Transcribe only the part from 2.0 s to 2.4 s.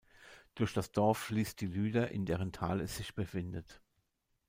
in